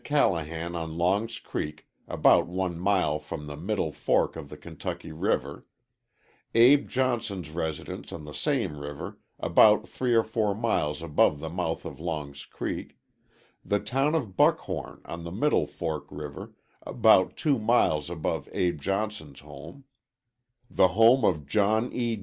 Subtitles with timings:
[0.03, 5.67] Callahan on Long's Creek, about one mile from the Middle Fork of the Kentucky River;
[6.55, 11.85] Abe Johnson's residence on the same river, about three or four miles above the mouth
[11.85, 12.97] of Long's Creek;
[13.63, 19.41] the town of Buckhorn on the Middle Fork River, about two miles above Abe Johnson's
[19.41, 19.83] home;
[20.67, 22.17] the home of John E.